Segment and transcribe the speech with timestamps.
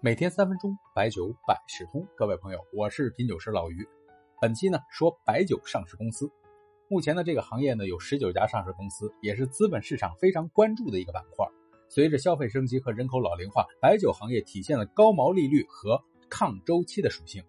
[0.00, 2.06] 每天三分钟，白酒百事通。
[2.14, 3.84] 各位朋友，我是品酒师老于。
[4.40, 6.30] 本期呢说白酒上市公司。
[6.86, 11.44] 目前的这个行业呢有十九家上市公司，也是资本市场非常关注的一个板块。
[11.88, 17.42] 随着消费升级和人口老龄化，白酒行业体现了高毛利率和抗周期的属性。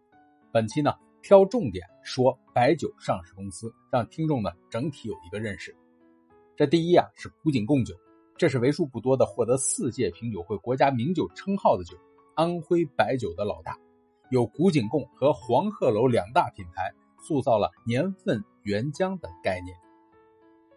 [0.52, 5.77] 本期呢挑重点说白酒上市公司，让听众呢整体有一个认识。
[6.55, 7.93] 这第一啊是古井贡酒，
[8.36, 11.95] 这是为数不多的获得四届品酒会国家名酒称号的酒。
[12.39, 13.78] 安徽白酒的老大，
[14.29, 16.89] 有古井贡和黄鹤楼两大品牌，
[17.21, 19.75] 塑造了年份原浆的概念。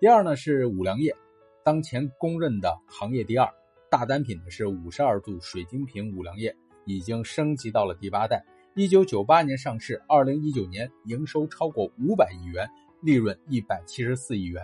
[0.01, 1.15] 第二呢是五粮液，
[1.62, 3.48] 当前公认的行业第二
[3.88, 6.52] 大单品呢是五十二度水晶瓶五粮液，
[6.85, 8.45] 已经升级到了第八代。
[8.74, 12.69] 一九九八年上市，二零一九年营收超过五百亿元，
[13.02, 14.60] 利润一百七十四亿元。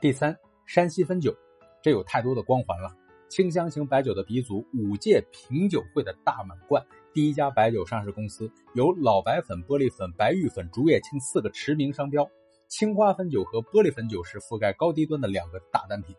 [0.00, 1.34] 第三，山西汾酒，
[1.82, 2.94] 这有太多的光环了。
[3.28, 12.28] 清香型白酒的鼻祖，五届品酒会的大满贯，第一家白酒上市公司，有老白粉、玻璃粉、白玉粉、竹叶青四个驰名商标。
[12.68, 16.14] 青花汾酒和玻璃汾酒是覆盖高低端的两个大单品。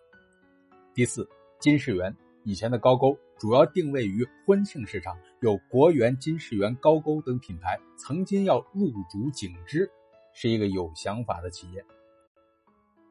[0.94, 1.28] 第四，
[1.60, 9.90] 金世缘，以前的高沟主要定位于婚庆市场，有国元、金世缘、高沟等品牌，曾经要入主景芝，
[10.34, 11.84] 是一个有想法的企业。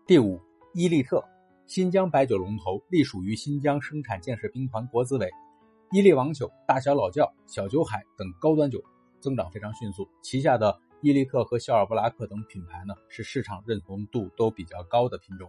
[0.07, 0.41] 第五，
[0.75, 1.25] 伊利特。
[1.69, 5.31] 新疆白酒龙头，隶属于新疆生产建设兵团国资委。
[5.93, 8.83] 伊利王酒、大小老窖、小酒海等高端酒
[9.21, 10.09] 增长非常迅速。
[10.23, 15.47] 旗下的伊利特和肖尔布拉克等品牌呢，是市场认同度都比较高的品种。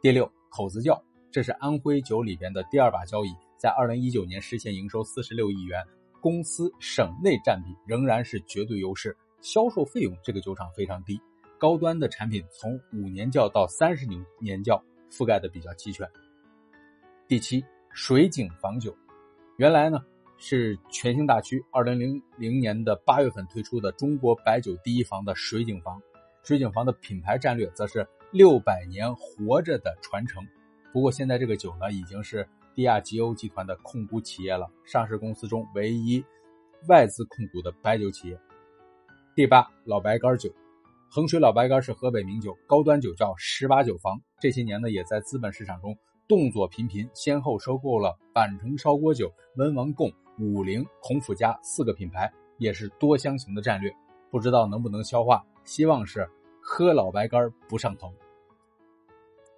[0.00, 5.82] 第六，口子窖，这是安徽酒里边的第二把交椅，在二零一九年实现营收四十六亿元，
[6.20, 11.20] 公司省内占比仍然是绝对优势，销售费用这个酒厂非常低。
[11.58, 16.08] 高端的产品从五年窖到三十年年窖覆盖的比较齐全。
[17.26, 18.96] 第七，水井坊酒，
[19.56, 20.04] 原来呢
[20.36, 26.00] 是全兴大区二零零零年的八月份推出的中国白酒第一房的水井房，
[26.42, 30.46] 水井房的品牌战略则是六百年活着的传承。
[30.92, 36.22] 不过现在这个酒呢已经是蒂亚吉欧集团的控股企业了，上市公司中唯一
[36.88, 38.38] 外资控股的白酒企业。
[39.34, 40.50] 第八，老白干酒。
[41.08, 44.20] 衡水老白干是河北名酒，高端酒窖十八酒坊。
[44.40, 45.96] 这些年呢，也在资本市场中
[46.28, 53.90] 动作频频，先后收购了板城烧锅酒、文王贡、五菱、孔府家四个品牌，也是多香型的战略。
[54.30, 56.28] 不知道能不能消化，希望是
[56.60, 58.12] 喝老白干不上头。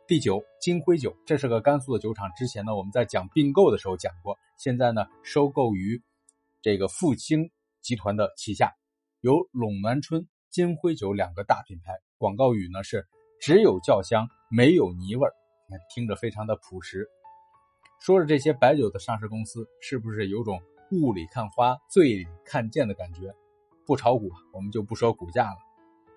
[0.07, 2.31] 第九，金辉酒，这是个甘肃的酒厂。
[2.37, 6.01] 之前呢，我们在讲并购的时候讲过，现在呢，收购于
[6.63, 8.73] 这个复兴集团的旗下，
[9.23, 10.29] 有陇南春。
[10.51, 13.07] 金辉酒两个大品牌，广告语呢是
[13.41, 15.33] 只有窖香没有泥味儿，
[15.95, 17.09] 听着非常的朴实。
[18.01, 20.61] 说着这些白酒的上市公司，是不是有种
[20.91, 23.35] 雾里看花、醉里看剑的感觉？
[23.87, 25.57] 不炒股，我们就不说股价了，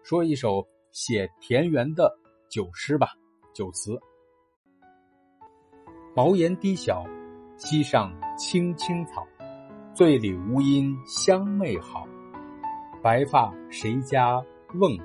[0.03, 2.17] 说一首写田园的
[2.49, 3.13] 酒诗吧。
[3.53, 3.99] 酒词：
[6.15, 7.05] 茅檐低小，
[7.57, 9.27] 溪上青青草，
[9.93, 12.07] 醉里吴音香媚好。
[13.01, 14.43] 白发谁家
[14.75, 14.97] 翁